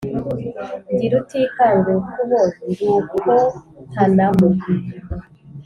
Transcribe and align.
ndi 0.93 1.05
rutikanga 1.11 1.87
urukubo 1.95 2.37
ndukotanamo. 3.03 4.47